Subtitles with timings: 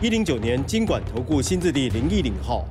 [0.00, 2.64] 一零九年经管投顾新字第零一零号。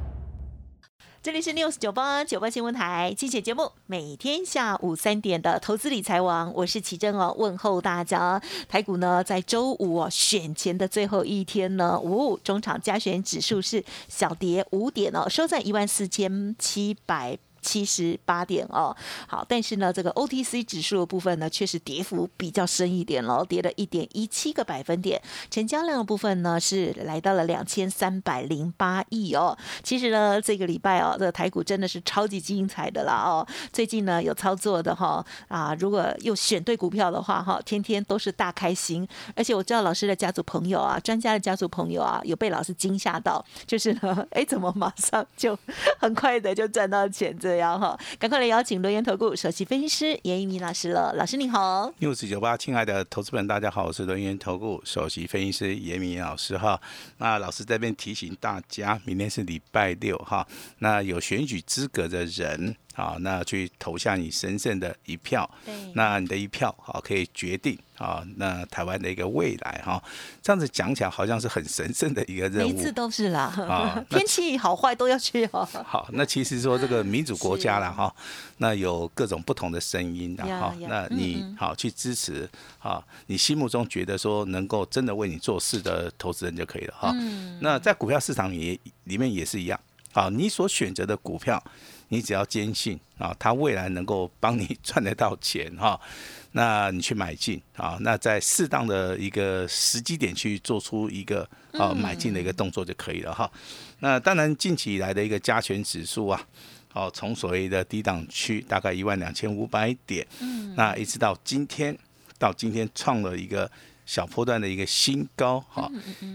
[1.22, 8.42] 这里是 News 九八九八新闻台，精选节目，每天下午三点的投资理财王，我是奇珍哦，问候大家。
[8.70, 17.38] 台股呢，在周五哦选前的最后一天呢，五中场加权指数是小跌五点哦，收在一万四千七百。
[17.68, 18.96] 七十八点哦，
[19.28, 25.22] 好，但是呢，这个 OTC 指数的部分呢，确实跌幅比较深一点喽，跌了一点一七个百分点。
[25.52, 29.58] 成交量的部分呢，是来到了两千三百零八亿哦。
[29.84, 33.46] 其实呢，这个礼拜哦，这个台股真的是超级精彩的啦哦。
[33.74, 39.06] 最近呢，有操作的哈啊，如果又选对股票的话哈，天天都是大开心。
[39.36, 45.60] 而且我知道老师的家族朋友啊，专家的家族朋友啊，有被老师惊吓到，就是呢，哎，怎么马上就
[46.00, 47.57] 很快的就赚到钱这？
[47.58, 51.14] 要哈，赶快来邀请轮言投顾首席分析师严一鸣老师了。
[51.16, 56.80] 老师你好，六四九八，亲爱的投资们，大家好，我是轮源投顾首席分析师严明老师哈。
[57.18, 60.48] 那老师这边提醒大家，明天是礼拜六哈，
[60.80, 62.76] 那有选举资格的人。
[62.98, 65.48] 好，那去投下你神圣的一票，
[65.94, 70.04] 那你的一票好可以决定啊，那台湾的一个未来哈。
[70.42, 73.54] 这样子讲起来好像是很神圣的一个任务，每次都是啦。
[73.70, 75.64] 啊， 天气好坏都要去哦。
[75.86, 78.12] 好，那其实说这个民主国家了 哈，
[78.58, 80.76] 那有各种不同的声音的哈。
[80.90, 82.50] 那你好去支持
[82.80, 87.14] 啊，你心目中觉得说能够真的为你做事的投资人就可以了哈。
[87.62, 89.80] 那在股票市场也里面也是一样，
[90.14, 91.64] 好，你所选择的股票。
[92.10, 96.00] 你只要坚信啊，它未来能够帮你赚得到钱哈，
[96.54, 103.52] 那你去买进啊，那在适当的一个时机点去做出一个啊买进的一个动作就可以了哈。
[104.00, 106.42] 那当然近期以来的一个加权指数啊，
[106.94, 111.98] 哦从所谓的低档区大概一万两千五百点，嗯，那一直到今天
[112.40, 113.70] 到今天创了一个
[114.06, 115.92] 小波段的一个新高哈，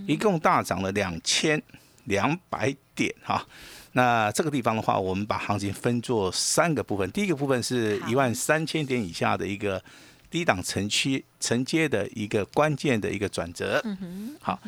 [0.07, 1.63] 一共大涨了两千
[2.05, 3.47] 两百点哈。
[3.93, 7.11] 那这个地方的话，我们把行情分作三个部分。
[7.11, 9.83] 第一个部分是一万三千点以下的一个
[10.31, 13.81] 低档承区承接的一个关键的一个转折。
[13.85, 14.37] 嗯哼。
[14.41, 14.59] 好，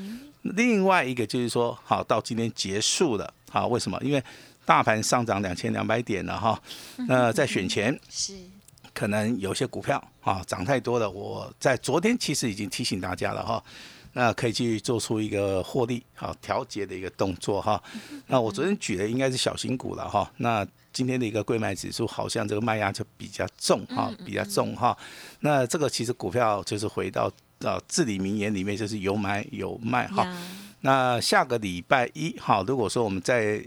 [0.43, 3.33] 另外一个就是说，好到今天结束了。
[3.51, 3.99] 好，为什么？
[4.03, 4.23] 因为
[4.67, 6.61] 大盘上涨两千两百点了哈。
[7.09, 8.35] 那在选前 是
[8.93, 11.11] 可能有些股票啊涨太多了。
[11.11, 13.65] 我在昨天其实已经提醒大家了哈。
[14.15, 17.81] 那可以去做出一个获利好调节的一个动作哈。
[18.29, 20.29] 那我昨天举的应该是小型股了哈。
[20.39, 24.97] 那今天的一个贵卖指数好像这个卖压就比较重哈，比较重哈。
[25.41, 30.27] 那这个其实股票就是回到呃至理名言里面就是有买有卖哈。
[30.81, 33.61] 那下个礼拜一哈，如果说我们在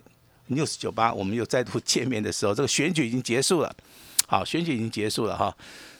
[0.49, 3.75] news 九八我们又再度见面的时候，这个选举已经结束了，
[4.27, 5.53] 好，选举已经结束了哈。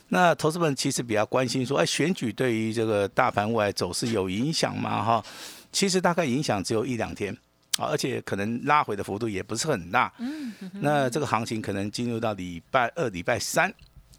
[0.09, 5.03] 那投资们其实比较关心说，哎，选举对于这个大盘未来走势有影响吗？
[5.03, 5.25] 哈，
[5.71, 7.33] 其实大概影响只有一两天
[7.77, 10.13] 啊，而且可能拉回的幅度也不是很大。
[10.19, 13.69] 嗯，那这个行情可能进入到礼拜二、礼拜三，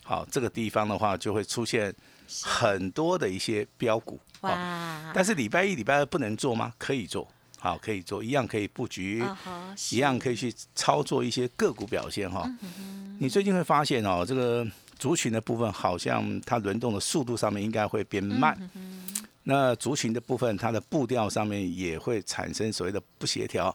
[0.04, 1.91] 好，这个地方的话就会出现
[2.43, 4.20] 很多的一些标股。
[4.43, 5.10] 哇！
[5.15, 6.70] 但是礼拜一、礼拜二不能做吗？
[6.76, 7.26] 可以做，
[7.59, 9.25] 好，可以做，一样可以布局，
[9.91, 12.47] 一样可以去操作一些个股表现哈。
[13.19, 14.66] 你最近会发现哦，这个。
[14.98, 18.59] 族群的部分好像它轮动的速度上面应该会变慢，
[19.44, 23.75] 那族群的部分它的步调上面也会产生所谓的不协调，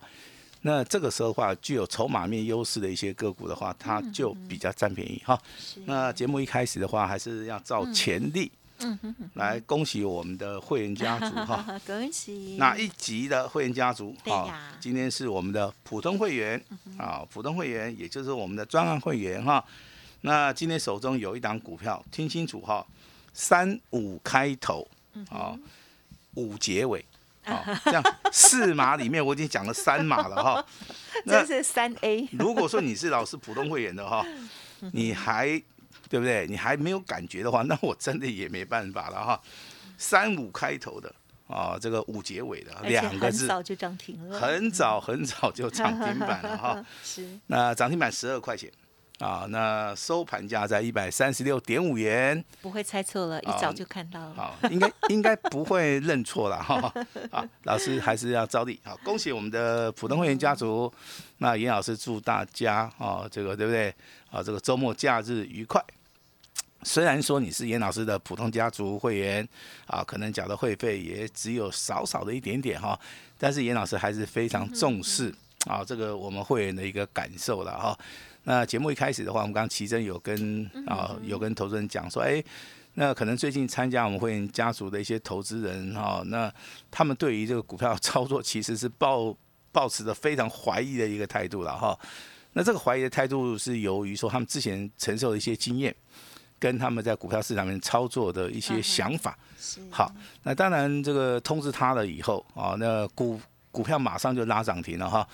[0.61, 5.39] 那这个时候的话，具有筹码面优势的一些个股的话，它就比较占便宜哈。
[5.85, 8.97] 那节目一开始的话，还是要照潜力，嗯。
[9.35, 12.55] 来恭喜我们的会员家族哈， 恭喜。
[12.57, 14.15] 哪一级的会员家族？
[14.25, 14.49] 好，
[14.79, 16.63] 今天是我们的普通会员。
[16.97, 19.63] 啊，普通会员也就是我们的专案会员哈。
[20.25, 22.85] 那今天手中有一档股票，听清楚哈，
[23.33, 24.87] 三五开头，
[25.29, 25.53] 啊，
[26.35, 27.03] 五结尾，
[27.43, 30.65] 啊， 这样四码里面我已经讲了三码了哈。
[31.27, 32.25] 这是三 A。
[32.39, 34.25] 如果说你是老师普通会员的哈，
[34.93, 35.61] 你还
[36.09, 36.47] 对不对？
[36.47, 39.41] 你还没有感觉的话，那我真的也没办法了哈。
[39.97, 41.13] 三五开头的
[41.47, 46.85] 啊，这个五结尾的两个字，很早就涨停了，很早很早就涨停板了哈。
[47.03, 47.27] 是。
[47.47, 48.71] 那涨停板十二块钱。
[49.23, 54.33] 啊，那收盘价在一百三十六点五元，不会猜错了，一早就看到了。
[54.35, 56.93] 好，应该应该不会认错了哈。
[57.31, 58.77] 好，老师还是要照例。
[58.83, 60.93] 好，恭喜我们的普通会员家族。
[61.37, 63.95] 那严老师祝大家哦，这个对不对？
[64.29, 65.81] 啊，这个周末假日愉快。
[66.83, 69.47] 虽然说你是严老师的普通家族会员
[69.87, 72.99] 啊，可能缴的会费也只有少少的一点点哈，
[73.37, 75.33] 但是严老师还是非常重视
[75.65, 77.97] 啊，这个我们会员的一个感受了哈。
[78.45, 82.43] 那节目一开始的话，我们刚刚奇珍有跟啊有跟投资人讲说，哎，
[82.95, 86.53] 那可能最近参加我们会员家族的一些投资人哈，那
[86.91, 89.33] 他们对于这个股票操作其实是抱
[89.71, 91.97] 抱持着非常怀疑的一个态度了哈。
[92.51, 95.95] 那这个怀疑的态度是由于说他们之前承受的一些经验，
[96.59, 99.37] 跟他们在股票市场面操作的一些想法。
[99.89, 100.13] 好，
[100.43, 103.39] 那当然这个通知他了以后啊，那股
[103.71, 105.25] 股票马上就拉涨停了哈，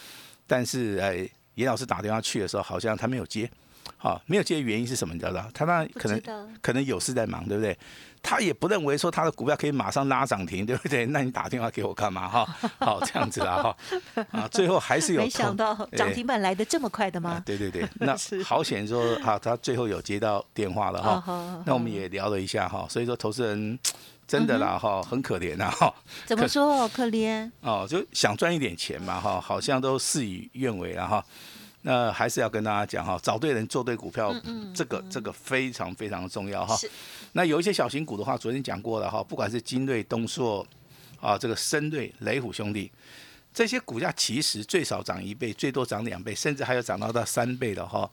[0.46, 1.28] 但是哎。
[1.56, 3.50] 严老师打电话去的时候，好像他没有接，
[3.98, 5.14] 好，没有接的原因是什么？
[5.14, 6.22] 你知道他那可能
[6.62, 7.78] 可能有事在忙，对不对？
[8.22, 11.06] 他也不认为说他的股票可以马上拉涨停，对不对？
[11.08, 12.28] 那你打电话给我干嘛？
[12.28, 12.46] 哈，
[12.80, 13.78] 好，这样子啦，哈，
[14.32, 17.42] 啊， 最后还是有没想到涨停板来的这么快的吗？
[17.46, 18.14] 对对对， 那
[18.44, 21.64] 好险说啊，他最后有接到电话了哈。
[21.66, 23.80] 那我们也聊了一下哈，所以说投资人
[24.30, 25.92] 真的啦哈，很可怜呐哈。
[26.28, 27.50] 怎么说可怜？
[27.62, 31.26] 哦，就想赚一点钱嘛哈，好像都事与愿违了哈。
[31.82, 34.32] 那还是要跟大家讲哈，找对人做对股票，
[34.72, 36.78] 这个这个非常非常重要哈。
[37.32, 40.64] 那有一些小型股的话，昨天讲过了哈，不管是金瑞、东硕
[41.20, 42.92] 啊，这个深瑞、雷虎兄弟，
[43.52, 48.08] 这些股价其实最少涨一倍，最多涨两倍，甚至还有涨到到三倍的哈。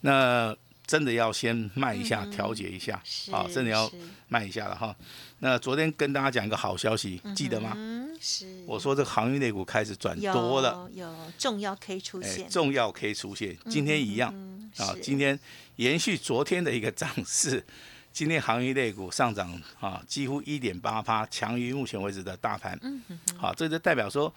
[0.00, 0.56] 那
[0.86, 3.90] 真的要先卖一下，调节一下，啊，真的要
[4.28, 4.94] 卖一下了哈。
[5.38, 7.76] 那昨天跟大家讲一个好消息，记得吗？
[8.20, 14.32] 是，我说这个航运类股开始转多了，有重要 K 出现，重要 K 出现，今天一样
[14.76, 15.38] 啊，今天
[15.76, 17.64] 延续昨天的一个涨势，
[18.12, 22.78] 今天航运类股上涨啊，几乎一点八趴，强于目前为止的大盘。
[22.82, 23.02] 嗯
[23.36, 24.32] 好，这就代表说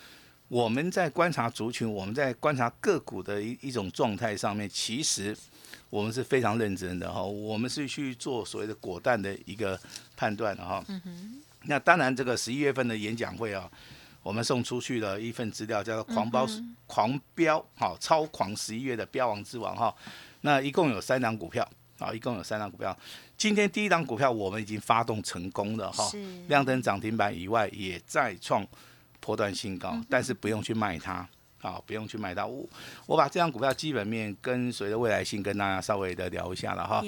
[0.48, 5.36] 我们在观察族群，我们在观察个股的一一种状态上面，其实。
[5.92, 9.80] 我们是非常认真的哈，我们是去做所谓的果断的一个
[10.18, 10.84] 判断的哈。
[11.66, 13.70] 那当然，这个十一月份的演讲会啊，
[14.22, 16.46] 我们送出去了一份资料，叫做“狂飙
[16.86, 19.96] 狂飙”哈，超狂十一月的标王之王哈。
[20.42, 21.66] 那一共有三档股票
[22.00, 22.98] 啊，一共有三档股票。
[23.38, 26.12] 今天第一档股票我们已经发动成功了哈，
[26.48, 28.66] 亮灯涨停板以外，也再创
[29.26, 31.28] 破断新高，但是不用去卖它。
[31.62, 32.46] 啊，不用去买到。
[32.46, 32.70] 我
[33.08, 37.04] 我把这张股票基本面跟随着未来性跟大家稍微的聊一下了哈。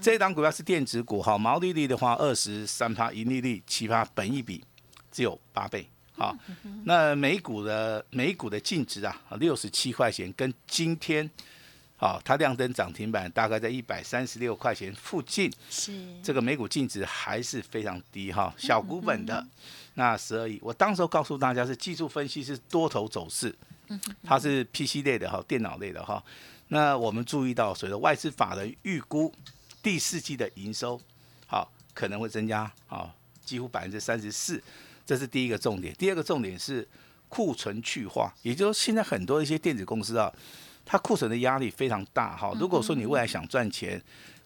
[0.00, 4.62] 这一档股票是电子股，哈，毛利率的话二十三趴，盈利率七趴，本益比
[5.10, 5.84] 只有八倍。
[6.12, 6.36] 好，
[6.84, 11.28] 那每股的每股的净值啊，六十七块钱，跟今天
[11.96, 15.52] 好它亮灯涨停板大概在一百三十六块钱附近。
[15.70, 19.46] 是这个每股净值还是非常低哈，小股本的
[19.94, 20.58] 那十二亿。
[20.62, 23.54] 我当时候告诉大家是技术分析是多头走势。
[24.24, 26.20] 它是 PC 类的哈，电脑类的哈。
[26.68, 29.32] 那我们注意到，随着外资法人预估
[29.80, 31.00] 第四季的营收，
[31.46, 33.14] 好可能会增加啊，
[33.44, 34.60] 几乎百分之三十四。
[35.06, 35.94] 这是第一个重点。
[35.94, 36.84] 第二个重点是
[37.28, 40.32] 库存去化，也就是现在很多一些电子公司啊，
[40.86, 42.52] 它库存的压力非常大哈。
[42.58, 44.00] 如果说你未来想赚钱，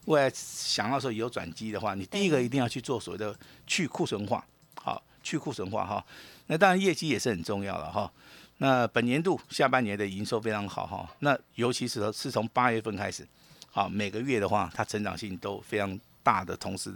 [0.05, 3.33] 未来想要说有转机的话，你第一个一定要去做所谓的
[3.67, 4.43] 去库存化，
[4.75, 6.03] 好去库存化哈。
[6.47, 8.11] 那当然业绩也是很重要的哈。
[8.57, 13.27] 那本年度下半年的营收非常好哈，那尤其是是从八月份开始，
[13.69, 16.93] 好每个月的话，它成长性都非常大的同时，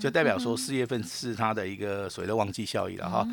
[0.00, 3.26] 就代表说四月份是它的一个所谓的旺季效益了哈。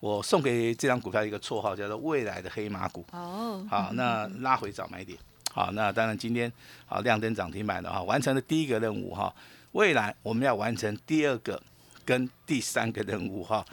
[0.00, 3.04] 我送给这张股票一个绰号叫做未来的黑马股。
[3.12, 5.18] 哦，好，那拉回早买点。
[5.52, 6.52] 好，那当然今天
[6.86, 9.34] 好亮灯涨停板的哈，完成了第一个任务哈，
[9.72, 11.62] 未来我们要完成第二个。
[12.04, 13.64] 跟第三个任务哈，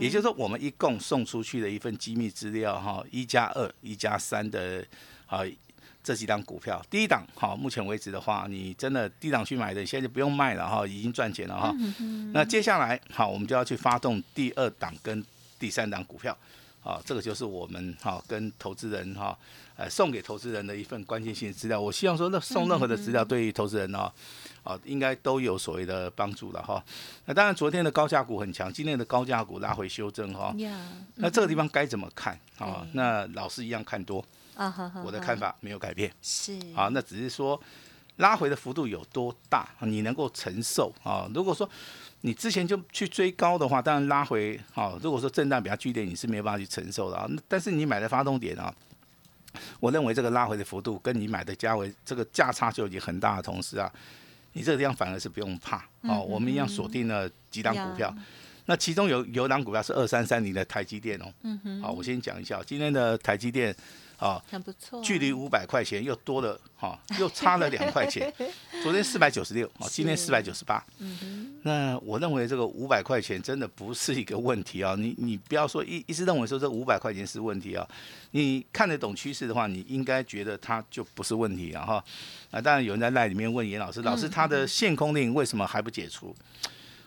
[0.00, 4.82] 也就是说，我们一共送出去的一份机密资料哈，一加二、一加三的
[5.26, 5.40] 啊
[6.04, 11.74] 这几档股票，第一档好，目前为止的话，你真的低档去买的，现在就不用卖了哈，已经赚钱了哈。
[12.34, 15.24] 那接下来好，我们就要去发动第二档跟
[15.58, 16.36] 第三档股票，
[16.82, 19.36] 啊，这个就是我们哈跟投资人哈，
[19.76, 21.80] 呃，送给投资人的一份关键性资料。
[21.80, 24.12] 我希望说，那送任何的资料对于投资人呢。
[24.64, 26.82] 啊，应该都有所谓的帮助了哈。
[27.26, 30.56] 那当然，昨天的高价股很强，今天的高价股拉回修正哈。
[31.16, 32.86] 那这个地方该怎么看啊？
[32.94, 34.24] 那老师一样看多
[34.56, 35.02] 啊。
[35.04, 36.12] 我的看法没有改变。
[36.22, 36.58] 是。
[36.74, 37.60] 啊，那只是说
[38.16, 41.28] 拉回的幅度有多大，你能够承受啊？
[41.34, 41.68] 如果说
[42.20, 44.96] 你之前就去追高的话，当然拉回啊。
[45.02, 47.28] 如果说震荡比较剧烈，你是没有办法去承受的啊。
[47.48, 48.72] 但是你买的发动点啊，
[49.80, 53.92] 我认为这个拉回的幅度跟你买的价位这个价差就已经很大的同时啊，
[54.52, 56.20] 你这个地方反而是不用怕哦。
[56.20, 58.14] 我们一样锁定了几档股票，
[58.66, 61.24] 那其中有有档股票是二三三零的台积电哦。
[61.42, 61.82] 嗯哼。
[61.82, 63.74] 好，我先讲一下今天的台积电。
[64.24, 68.32] 啊，很不错，距离五百块钱又多了哈，又差了两块钱。
[68.82, 70.82] 昨天四百九十六，哦，今天四百九十八。
[71.60, 74.94] 那我认为这个五百块钱真的不是一个问题啊。
[74.98, 77.86] 你你不要说一一直认为说这五百块钱是问题啊。
[78.30, 82.04] 你看得懂趋势的话，你应该觉得它就不是问题啊哈。
[82.50, 86.34] 啊，当然有人在赖里面问严老师，老师他的限空令为什么还不解除？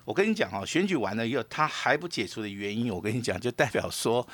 [0.06, 4.28] 我跟你讲哈，选举完了以后他还不解除的原因，我跟你讲就代表说。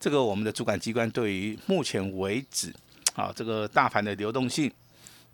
[0.00, 2.74] 这个我们的主管机关对于目前为止，
[3.14, 4.72] 啊，这个大盘的流动性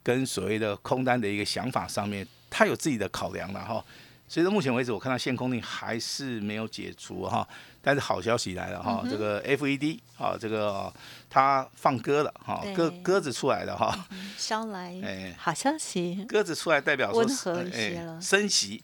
[0.02, 3.82] 跟所谓的空单的一个想法上面，他有自己的考量了哈。
[4.28, 7.46] 所以到目前为止，我看到限空令还是没有解除哈。
[7.80, 10.92] 但是好消息来了哈，这个 FED 啊，这个
[11.30, 13.96] 它放鸽了哈，鸽鸽子出来了哈。
[14.37, 16.25] 捎来哎，好消息。
[16.28, 18.82] 鸽子出来代表说温和一些了，升息。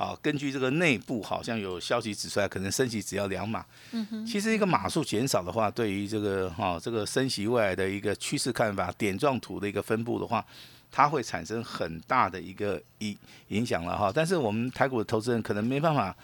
[0.00, 3.62] 好，根据这个内部好像有消息指出来，可能升息只要两码。
[3.92, 4.24] 嗯哼。
[4.24, 10.42] 其实一个码数减少的话，对于这个哈这个升息未来的一个趋势看法、点状图的一个分布的话，
[10.90, 13.14] 它会产生很大的一个影
[13.48, 14.10] 影响了哈。
[14.10, 16.16] 但是我们台股的投资人可能没办法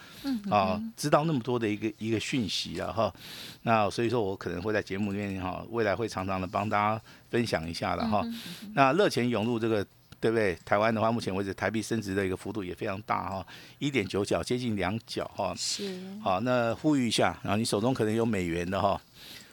[0.49, 3.13] 啊知道那么多的一个一个讯息了哈。
[3.61, 8.25] 那所以说我可能会在节目里面哈，未来会常常的帮大家分享一下了哈。
[8.73, 9.85] 那热钱涌入这个。
[10.19, 10.55] 对不对？
[10.65, 13.47] 台湾的话，目前为止台币升值的一个幅度也非常大哈，
[13.77, 15.53] 一点九角，接近两角哈。
[15.55, 15.99] 是。
[16.23, 18.99] 好，那呼吁一下，然后你手中可能有美元的哈，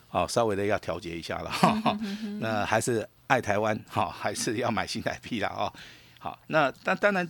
[0.09, 1.99] 好，稍微的要调节一下了哈。
[2.41, 5.73] 那还是爱台湾哈， 还是要买新台币了啊。
[6.19, 7.29] 好，那但当然，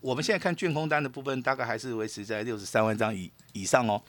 [0.00, 4.00] 我们现在看券空单的部分，大概还是维持在六十三万张以以上哦。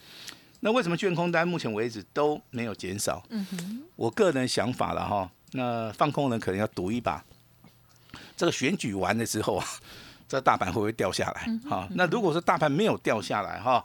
[0.60, 3.24] 那为什么券空单目前为止都没有减少？
[3.30, 3.84] 嗯哼。
[3.96, 7.24] 我个人想法了哈，那放空人可能要赌一把。
[8.38, 9.65] 这个选举完了之后啊，
[10.29, 11.60] 这大盘会不会掉下来？
[11.67, 13.84] 好，那如果说大盘没有掉下来哈，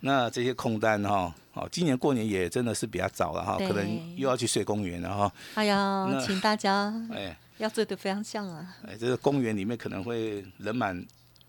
[0.00, 5.32] 那这些空单哈，好，今年过年也真的是比较早了哈，可能又要去睡公园了哈。
[5.54, 8.74] 哎呀，请大家 哎，要睡得非常像啊。
[8.86, 11.04] 哎，这个公园里面可能会人满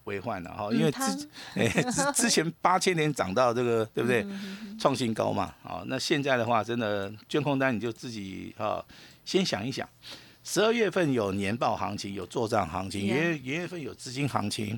[0.05, 4.25] 为患了哈，因为之 哎之之前八千年涨到这个对不对？
[4.79, 8.83] 创新高嘛，啊，那现在的话，真的捐空单你就自己啊，
[9.25, 9.87] 先想一想。
[10.43, 14.77] 十二月份有年报行情，有做账行情，元元月份有资金行情。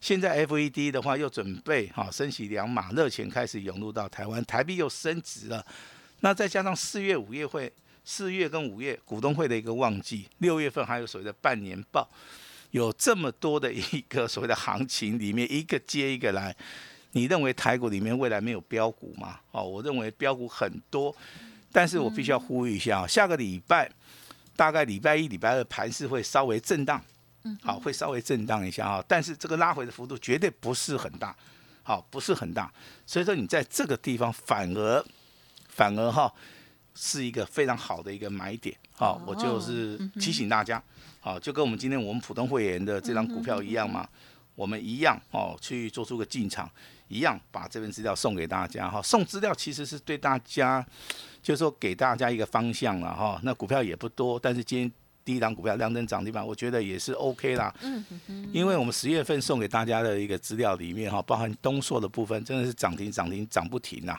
[0.00, 5.64] 现在 FED 的话又准备哈升息两码，热钱开始涌入到台湾，台币又升值了。
[6.20, 7.72] 那再加上四月、五月会，
[8.04, 12.08] 四月跟五月股东会的一个旺季，六月份还有所谓的半年报，
[12.72, 16.54] 有这么多的一个所谓的行情里面，一个接一个来。
[17.12, 19.38] 你认为台股里面未来没有标股吗？
[19.52, 21.14] 哦，我认为标股很多，
[21.72, 23.88] 但是我必须要呼吁一下，下个礼拜。
[24.56, 27.00] 大概礼拜一、礼拜二盘势会稍微震荡，
[27.44, 31.36] 嗯，好，会稍微震荡一下哈，但是这个拉回的幅度绝对不是很大，
[31.82, 32.72] 好，不是很大，
[33.06, 35.04] 所以说你在这个地方反而
[35.68, 36.32] 反而哈
[36.94, 40.82] 是一个非常好的一个买点，好，我就是提醒大家，
[41.20, 44.08] 好，就跟我们今天我们普通会员的这张股票一样嘛，
[44.54, 46.68] 我们一样哦去做出个进场，
[47.08, 48.90] 一样把这份资料送给大家。
[48.90, 50.84] 哈，送资料其实是对大家。
[51.46, 54.92] 就是说给大家一个方向了哈，那股票也不多，但是今天
[55.24, 57.72] 第一档股票亮灯涨停板，我觉得也是 OK 啦。
[57.82, 64.18] 嗯嗯因为我们十月份送给大家的一个资料里面哈，包含东硕的部分，真的是涨停涨停涨不停呐。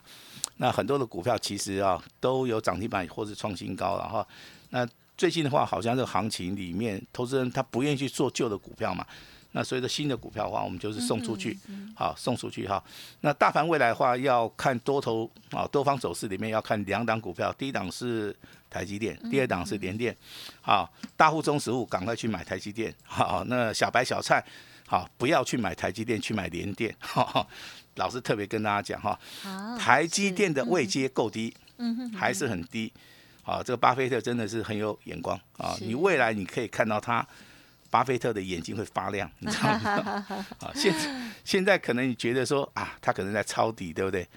[0.56, 4.26] 那很多的股票其实啊都有涨停板或是创新高了哈。
[4.70, 9.06] 那最近的话，好像这个行情里面，投资人他不愿意去做旧的股票嘛。
[9.54, 11.58] 那所以的新的股票的话，我们就是送出去，
[11.96, 12.84] 好送出去哈。
[13.22, 18.36] 那大盘未来的话，要看多头啊，多方走势里面要看两档股票，第一档是
[18.70, 20.16] 台积电，第二档是联电。
[20.62, 22.94] 好，大户中实物赶快去买台积电。
[23.04, 24.44] 好，那小白小菜
[24.86, 26.94] 好，不要去买台积电，去买联电。
[27.96, 29.18] 老师特别跟大家讲哈，
[29.80, 32.94] 台积电的位阶够低，嗯还是很低。
[33.42, 37.26] 好，这个巴菲特真的是很有眼光啊，你未来你可以看到他。
[37.90, 40.26] 巴菲特的眼睛会发亮， 你知道吗？
[40.60, 40.94] 啊，现
[41.44, 44.28] 现在可能你觉得说啊，他可能在抄底，对不对？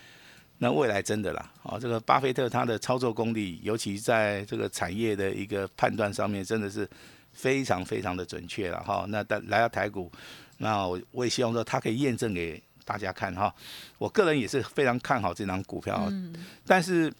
[0.62, 6.86] 那未来真的啦，啊，这个巴菲特他的操作功力，尤其在这个产业的一个判断上面，真的是
[7.32, 9.06] 非常非常的准确了哈。
[9.08, 10.12] 那来到台股，
[10.58, 13.54] 那我我也希望说他可以验证给大家看哈。
[13.96, 16.34] 我个人也是非常看好这张股票，嗯，
[16.66, 17.10] 但是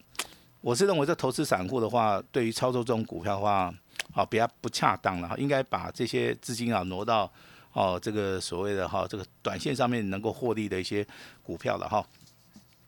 [0.60, 3.74] 我是认为这投资散户的话，对于操作这种股票的话。
[4.12, 7.30] 好，比较不恰当了哈，应该把这些资金啊挪到
[7.72, 11.06] 哦这个所谓的哈这个短线上面能够获利的一些
[11.42, 12.04] 股票了哈。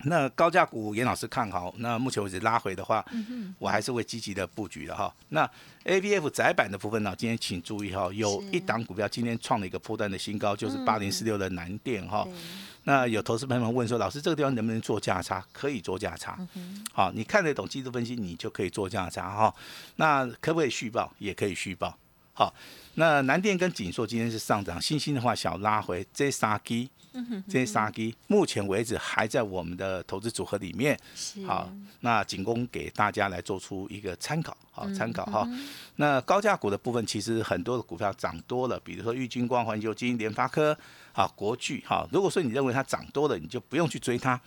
[0.05, 3.05] 那高价股严老师看好，那目前为止拉回的话，
[3.59, 5.15] 我还是会积极的布局的哈。
[5.29, 5.49] 那
[5.85, 12.27] A B F 窄板的部分呢，今天请注意哈，有一档股票今天创了一个破断的新高，就是八零四六的南电哈。
[12.85, 15.45] 那有投资朋友们问说，老师这个地方能不能做价差？
[15.53, 16.37] 可以做价差。
[16.93, 19.55] 好，你看得懂技术分析，你就可以做价差哈。
[19.97, 21.13] 那可不可以续报？
[21.19, 21.97] 也可以续报。
[22.35, 22.53] 好，
[22.95, 26.91] 那南电跟锦硕今天是上涨，星星的话小拉回，这三基，
[27.49, 30.99] 这三基，目前为止还在我们的投资组合里面。
[31.47, 35.49] 好，那仅供给大家来做出一个参考，好参考哈。
[35.97, 40.77] 那高价股的部分，其实很多的股票涨多了，比如说玉金光、环球金、联发科，
[41.13, 42.07] 啊，国巨，哈。
[42.13, 44.41] 如果说你认为它涨多了，你就不用去追它，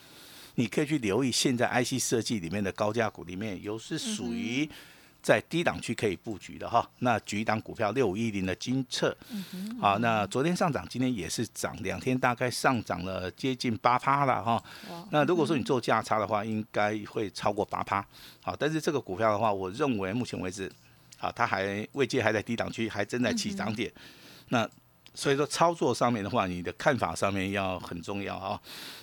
[0.56, 4.70] 你可以去留意现在 IC 设计里面的高价股里面有是属于。
[5.26, 9.18] 在低档区可以布局的哈，那举一档股票六五一零的金策，
[9.82, 14.64] 好，那昨天上涨，今天也是涨，两天大概上涨了接近八趴了哈。
[15.10, 18.06] 那如果说你做价差的话，应该会超过八趴。
[18.44, 20.72] 好，但是这个股票的话，我认为目前为止，
[21.18, 23.92] 啊，它还未接还在低档区，还正在起涨点。
[24.50, 24.70] 那
[25.16, 28.62] 所以说操作上面的话，你的看法上面要很重要啊。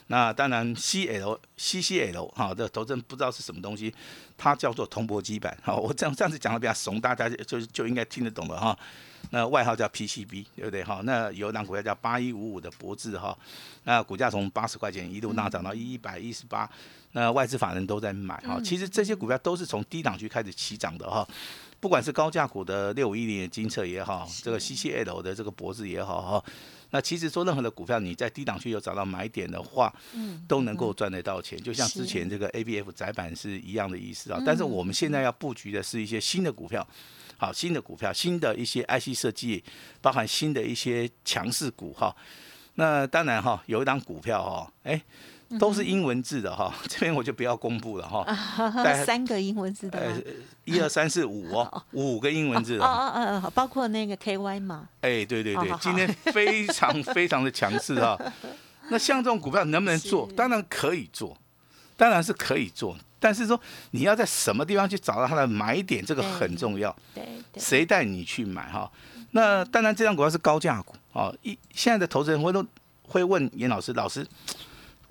[0.08, 3.92] 那当然，C L C C L 哈，这头针不知道是什么东西，
[4.42, 5.56] 它叫做铜箔基板。
[5.62, 8.76] 好， 我这样这样子讲的比较怂，大家就就应该听得懂了哈。
[9.30, 11.00] 那外号叫 P C B，对不对哈？
[11.04, 13.38] 那有一档股票叫八一五五的博智哈，
[13.84, 16.68] 那股价从八十块钱一路大涨到一百一十八，
[17.12, 18.60] 那外资法人都在买哈。
[18.64, 21.24] 其实这些股票都是从低档区开始起涨的哈。
[21.82, 26.44] 不管是高价股的六五一零的金策也好，这个 C C L 的这个脖子也好哈，
[26.90, 31.60] 那其实说任何的股票，你在低档区有找到买点的话，嗯，都能够赚得到钱。
[31.60, 34.40] 就像之前这个 A B F 窄板是一样的意思啊。
[34.46, 36.86] 但是我们现在要布局的是一些新的股票，
[37.36, 39.64] 好，新的股票，新的一些 I C 设计，
[40.00, 42.14] 包含新的一些强势股哈。
[42.76, 45.02] 那当然哈，有一档股票哈，哎。
[45.58, 48.24] 都是英文字的哈， 这边我就不要公布了哈。
[49.04, 49.98] 三个英文字的。
[49.98, 50.12] 呃，
[50.64, 52.84] 一二三四五哦，五个英文字的。
[52.86, 54.88] 哦哦哦，包括那个 KY 嘛。
[55.00, 58.18] 哎，对对对，今天非常非常的强势哈。
[58.90, 60.28] 那像这种股票能不能做？
[60.36, 61.36] 当然可以做，
[61.96, 62.96] 当然是可以做。
[63.18, 63.58] 但是说
[63.92, 66.94] 你要在什么地方去找到它的买点，这个很重要。
[67.14, 67.24] 对。
[67.56, 68.90] 谁带你去买哈？
[69.34, 71.32] 那当然，这张股票是高价股啊。
[71.42, 72.62] 一现在的投资人会都
[73.04, 74.26] 会问严老师，老师。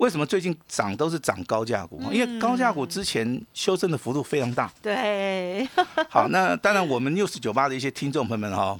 [0.01, 2.01] 为什么最近涨都是涨高价股？
[2.11, 4.71] 因为高价股之前修正的幅度非常大。
[4.81, 5.63] 对。
[6.09, 8.75] 好，那当然我们六四九八的一些听众朋友们哈，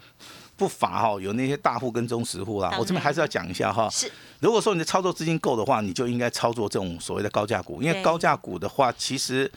[0.57, 2.75] 不乏哈有那些大户跟中实户啦。
[2.79, 3.87] 我这边还是要讲一下哈。
[3.91, 4.11] 是。
[4.39, 9.49] 如果说你的操作资金够的话，你就应该操作这种所谓的高价股，因为高价股的话，其实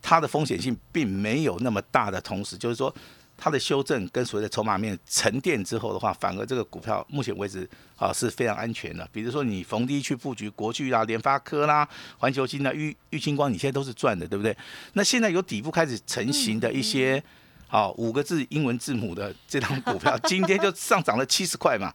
[0.00, 2.94] 它的风险性并没有那么大的同时，就是说。
[3.44, 9.08] 它的修正跟所谓的筹码面沉淀之后的话，反而这个股票目前为止啊是非常安全的。
[9.10, 14.56] 比如说你逢低去布局国巨啦、联发科啦、环球金啦、玉玉清光，你现在都是赚的，对不对？
[14.92, 17.20] 那现在有底部开始成型的一些，
[17.66, 21.92] 好五个字英文字母的这张股票，今天就上涨了七十块嘛，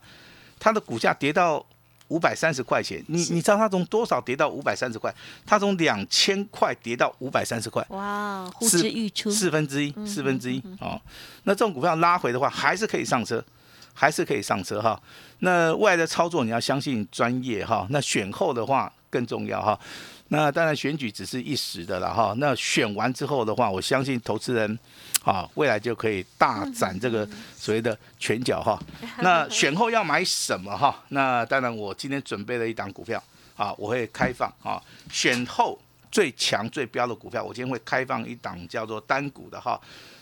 [0.58, 1.64] 它的股价跌到。
[2.08, 5.14] 五百三十块钱，你你知道它从多少跌到五百三十块？
[5.46, 7.84] 它从两千块跌到五百三十块。
[7.90, 11.00] 哇，呼之欲出，四分之一，四分之一哦。
[11.44, 13.42] 那这种股票拉回的话，还是可以上车，
[13.94, 15.00] 还是可以上车哈。
[15.40, 17.86] 那未来的操作你要相信专业哈。
[17.90, 19.78] 那选后的话更重要哈。
[20.28, 22.34] 那当然选举只是一时的了哈。
[22.38, 24.78] 那选完之后的话，我相信投资人。
[25.24, 28.80] 啊，未来就可以大展这个所谓的拳脚哈。
[29.20, 31.04] 那选后要买什么哈？
[31.08, 33.22] 那当然，我今天准备了一档股票
[33.54, 34.80] 啊，我会开放啊。
[35.10, 35.78] 选后
[36.10, 39.78] 最强最标的股票，我今天会开放一档叫做单股的哈。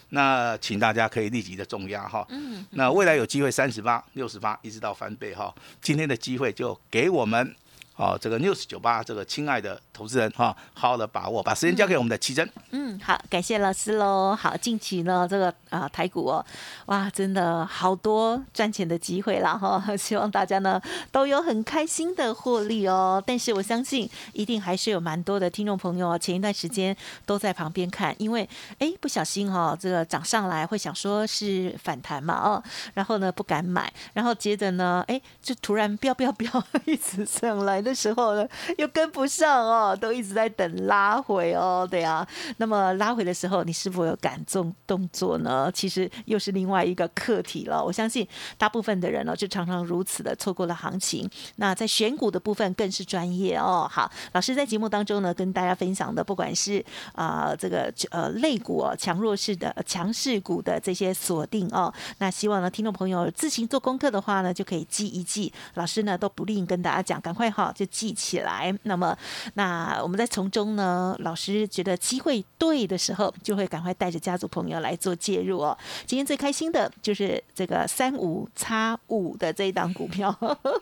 [0.08, 2.26] 那请大家可以立即的重压哈。
[2.30, 2.66] 嗯。
[2.70, 5.54] 那未来有机会三十八、六十八一直到翻倍哈。
[5.80, 7.54] 今天的机会就给我们。
[7.96, 12.46] 哦，这个 news 九八，这个亲爱的投资人哈，好好的把握，把时间交给我们的奇珍。
[12.72, 14.36] 嗯，好，感谢老师喽。
[14.38, 16.44] 好，近期呢，这个啊台股哦，
[16.86, 19.82] 哇，真的好多赚钱的机会了哈。
[19.96, 20.78] 希望大家呢
[21.10, 23.22] 都有很开心的获利哦。
[23.26, 28.46] 但是我相信，一定还是有蛮多的听众朋友前一段时间都在旁边看，因为
[28.78, 37.85] 哎不小心哈，这个涨上来会想说是反弹嘛哦，然后呢不敢买，然后接着呢，哎就突然飙飙飙 一直上来。
[37.86, 38.46] 的时候呢，
[38.76, 42.26] 又跟不上哦，都一直在等拉回哦，对啊。
[42.56, 45.70] 那么拉回的时候，你是否有感动动作呢？
[45.72, 47.82] 其实又是另外一个课题了。
[47.82, 48.26] 我相信
[48.58, 51.30] 大部分的人呢，就常常如此的错过了行情。
[51.56, 53.88] 那在选股的部分更是专业哦。
[53.88, 65.52] 好，老师在节目当中呢，跟大家分享的，不管是啊这个呃类股哦，强弱势的强势股的这些锁定哦，那希望呢听众朋友自行做功课的话呢，就可以记一记。
[65.74, 67.72] 老师呢都不吝跟大家讲，赶快哈。
[67.76, 68.74] 就记起来。
[68.84, 69.16] 那么，
[69.54, 75.76] 那我们在从中呢，老师觉得机会对的时候，就会赶快带着家族朋友来做介入哦。
[76.06, 80.34] 今天最开心的就是这个三五叉五的这一档股票，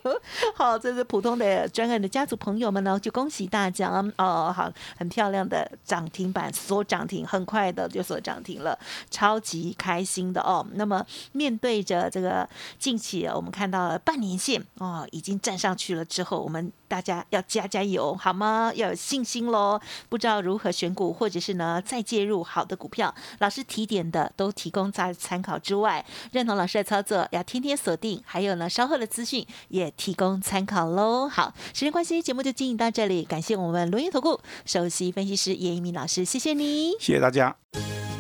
[0.54, 8.78] 好，这是普通的专案的家族朋友们呢，就恭喜大家哦，好，很漂亮的涨停板锁涨停，很快的就锁涨停了，
[9.10, 10.64] 超级开心的哦。
[10.74, 16.72] 那么面对着这个近期我们看到了半年线哦，已经站上去了之后，我们。
[16.88, 18.72] 大家要加加油，好吗？
[18.74, 19.80] 要有信心喽！
[20.08, 31.28] 不知道如何选股，或者是呢再介入好的股票，老师提点的都提供在参考之外，认同老师的操作要天天锁定，还有呢稍后的资讯也提供参考喽。
[31.28, 37.56] 好，时间关系，节目就进行到这里，感谢我们罗源投顾首席分析师叶一鸣老师，谢谢你，谢谢大家。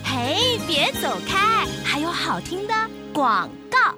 [0.04, 2.74] 嘿，别走开，还有好听的
[3.12, 3.94] 广告。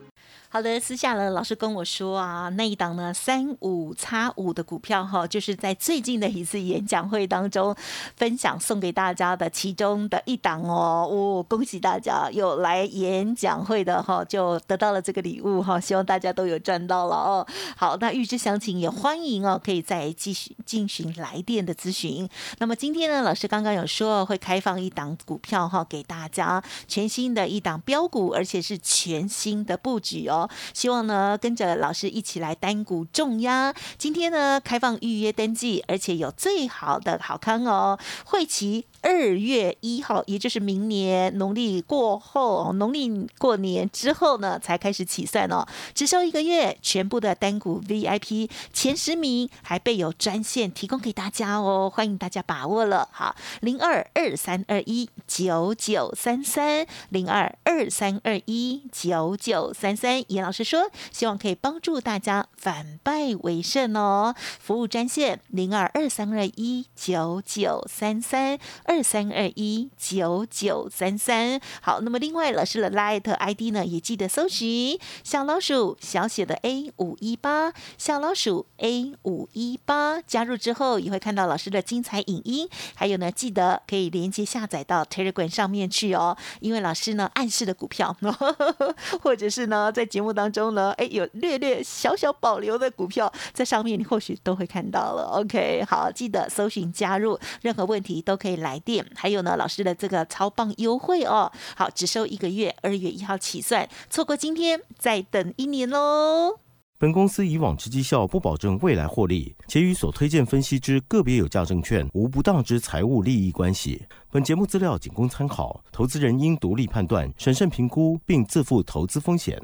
[0.57, 7.77] 好的，私下了，老师跟我说啊，那一档呢三五叉五的股票哈，就是在最近的一次演讲会当中
[8.17, 17.47] 分享送给大家的其中的一档哦，哦，恭喜大家有来演讲会的哈，就得到了这个礼物哈，希望大家都有赚到了哦。
[17.77, 22.27] 好，那预知详情也欢迎哦，可以再继续进行来电的咨询。
[22.61, 30.46] 那么今天呢，老师刚刚有说会开放一档股票哈，给大家全新的一档标股，而且是全新的布局哦。
[30.73, 33.75] 希望呢跟着老师一起来单股重压。
[33.99, 38.87] 今天呢开放预约登记，而且有最好的好康哦，会期。
[39.07, 45.65] 二月一号，也就是明年农历过后，农历过年之后呢，才开始起算哦。
[45.95, 53.09] 只收一个月，全部的单股 VIP 前十名还备有专线提供给大家哦，欢迎大家把握了。
[53.13, 60.25] 好，零二二三二一九九三三，零二二三二一九九三三。
[60.33, 64.35] 严老师说，希望可以帮助大家反败为胜哦。
[64.59, 68.96] 服务专线零二二三二一九九三三二。
[68.97, 88.17] 二三二一九九三三，好，那么另外老师的 Light ID 呢，也记得搜寻小老鼠小写的 A 五一八，小老鼠 A 五一八，加入之后也会看到老师的精彩影音，还有呢，记得可以连接下载到 Telegram 上面去哦，因为老师呢暗示的股票，
[89.21, 95.25] 或者是呢在节目当中呢，哎有略略小小保留的股票在上面，你或许都会看到了。
[95.35, 98.76] OK，好，记得搜寻加入，任何问题都可以来。
[98.79, 106.61] 店还有呢，老师的这个超棒优惠哦，好，只收一个月，二月一号起算，错过今天再等一年喽。
[106.99, 114.07] 本公司以往之绩效不保证未来获利，且与所推荐分析之个别有价证券无不当之财务利益关系。
[114.31, 119.63] 本节目资料仅供参考，投资人应独立判断、审慎评估，并自负投资风险。